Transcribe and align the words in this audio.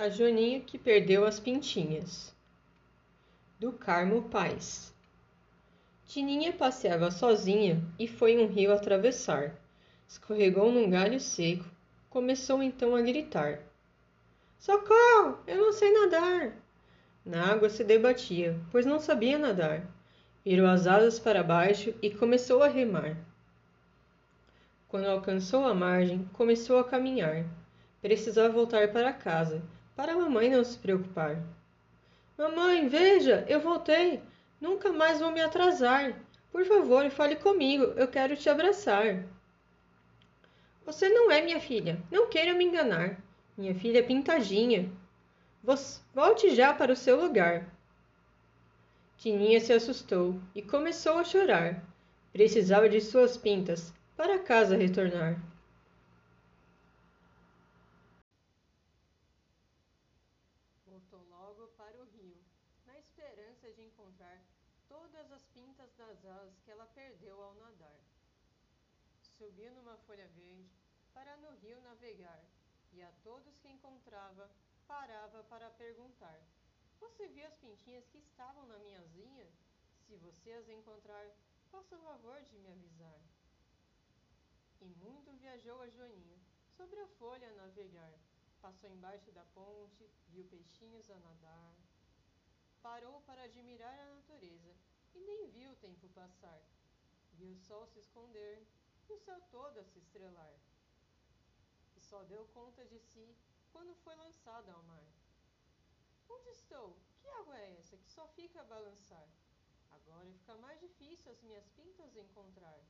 A 0.00 0.08
Joaninha 0.08 0.60
que 0.60 0.78
perdeu 0.78 1.26
as 1.26 1.40
pintinhas. 1.40 2.32
Do 3.58 3.72
Carmo 3.72 4.22
Paz. 4.22 4.94
Tininha 6.06 6.52
passeava 6.52 7.10
sozinha 7.10 7.82
e 7.98 8.06
foi 8.06 8.38
um 8.38 8.46
rio 8.46 8.72
atravessar. 8.72 9.56
Escorregou 10.06 10.70
num 10.70 10.88
galho 10.88 11.18
seco. 11.18 11.64
Começou 12.08 12.62
então 12.62 12.94
a 12.94 13.02
gritar: 13.02 13.58
Socorro! 14.60 15.40
Eu 15.48 15.56
não 15.56 15.72
sei 15.72 15.92
nadar! 15.92 16.52
Na 17.26 17.50
água 17.50 17.68
se 17.68 17.82
debatia, 17.82 18.56
pois 18.70 18.86
não 18.86 19.00
sabia 19.00 19.36
nadar. 19.36 19.82
Virou 20.44 20.68
as 20.68 20.86
asas 20.86 21.18
para 21.18 21.42
baixo 21.42 21.92
e 22.00 22.08
começou 22.08 22.62
a 22.62 22.68
remar. 22.68 23.16
Quando 24.86 25.06
alcançou 25.06 25.64
a 25.64 25.74
margem, 25.74 26.24
começou 26.34 26.78
a 26.78 26.84
caminhar. 26.84 27.44
Precisava 28.00 28.48
voltar 28.48 28.92
para 28.92 29.12
casa 29.12 29.60
para 29.98 30.12
a 30.12 30.16
mamãe 30.16 30.48
não 30.48 30.62
se 30.62 30.78
preocupar. 30.78 31.42
Mamãe, 32.38 32.86
veja, 32.86 33.44
eu 33.48 33.58
voltei. 33.58 34.22
Nunca 34.60 34.92
mais 34.92 35.18
vou 35.18 35.32
me 35.32 35.40
atrasar. 35.40 36.14
Por 36.52 36.64
favor, 36.64 37.10
fale 37.10 37.34
comigo, 37.34 37.82
eu 37.96 38.06
quero 38.06 38.36
te 38.36 38.48
abraçar. 38.48 39.24
Você 40.86 41.08
não 41.08 41.32
é 41.32 41.42
minha 41.42 41.58
filha, 41.58 42.00
não 42.12 42.28
queira 42.28 42.54
me 42.54 42.64
enganar. 42.64 43.20
Minha 43.56 43.74
filha 43.74 43.98
é 43.98 44.02
pintadinha. 44.02 44.88
Volte 46.14 46.54
já 46.54 46.72
para 46.72 46.92
o 46.92 46.96
seu 46.96 47.20
lugar. 47.20 47.66
Tininha 49.16 49.58
se 49.58 49.72
assustou 49.72 50.40
e 50.54 50.62
começou 50.62 51.14
a 51.14 51.24
chorar. 51.24 51.82
Precisava 52.32 52.88
de 52.88 53.00
suas 53.00 53.36
pintas 53.36 53.92
para 54.16 54.38
casa 54.38 54.76
retornar. 54.76 55.42
Voltou 60.98 61.22
logo 61.28 61.68
para 61.76 61.96
o 62.00 62.04
rio, 62.06 62.36
na 62.84 62.98
esperança 62.98 63.72
de 63.72 63.82
encontrar 63.82 64.42
todas 64.88 65.30
as 65.30 65.44
pintas 65.46 65.92
das 65.92 66.24
asas 66.24 66.58
que 66.60 66.70
ela 66.72 66.86
perdeu 66.86 67.40
ao 67.40 67.54
nadar. 67.54 68.00
Subiu 69.22 69.72
numa 69.74 69.96
folha 69.98 70.26
verde 70.28 70.76
para 71.14 71.36
no 71.36 71.54
rio 71.58 71.80
navegar, 71.82 72.42
e 72.92 73.00
a 73.00 73.12
todos 73.22 73.58
que 73.58 73.68
encontrava 73.68 74.50
parava 74.88 75.44
para 75.44 75.70
perguntar: 75.70 76.40
Você 76.98 77.28
viu 77.28 77.46
as 77.46 77.56
pintinhas 77.56 78.08
que 78.08 78.18
estavam 78.18 78.66
na 78.66 78.78
minha 78.78 79.00
asinha? 79.00 79.46
Se 80.04 80.16
você 80.16 80.50
as 80.52 80.68
encontrar, 80.68 81.26
faça 81.70 81.96
o 81.96 82.02
favor 82.02 82.42
de 82.42 82.58
me 82.58 82.70
avisar. 82.70 83.20
E 84.80 84.86
muito 85.04 85.30
viajou 85.34 85.80
a 85.80 85.88
Joaninha 85.88 86.40
sobre 86.76 86.98
a 86.98 87.06
folha 87.06 87.48
a 87.50 87.54
navegar 87.54 88.14
Passou 88.60 88.90
embaixo 88.90 89.30
da 89.32 89.44
ponte, 89.44 90.10
viu 90.28 90.44
peixinhos 90.44 91.08
a 91.10 91.18
nadar. 91.18 91.74
Parou 92.82 93.20
para 93.22 93.44
admirar 93.44 93.98
a 94.00 94.14
natureza 94.16 94.74
e 95.14 95.20
nem 95.20 95.48
viu 95.48 95.72
o 95.72 95.76
tempo 95.76 96.08
passar. 96.08 96.60
Viu 97.32 97.52
o 97.52 97.56
sol 97.56 97.86
se 97.86 98.00
esconder 98.00 98.66
e 99.08 99.12
o 99.12 99.18
céu 99.18 99.40
todo 99.50 99.78
a 99.78 99.84
se 99.84 99.98
estrelar. 99.98 100.58
E 101.96 102.00
só 102.00 102.24
deu 102.24 102.46
conta 102.48 102.84
de 102.84 102.98
si 102.98 103.36
quando 103.72 103.94
foi 103.94 104.14
lançada 104.16 104.72
ao 104.72 104.82
mar. 104.82 105.06
Onde 106.28 106.50
estou? 106.50 106.98
Que 107.20 107.28
água 107.28 107.58
é 107.58 107.78
essa 107.78 107.96
que 107.96 108.10
só 108.10 108.26
fica 108.28 108.60
a 108.60 108.64
balançar? 108.64 109.28
Agora 109.90 110.30
fica 110.32 110.54
mais 110.56 110.80
difícil 110.80 111.30
as 111.30 111.40
minhas 111.42 111.68
pintas 111.68 112.16
encontrar. 112.16 112.80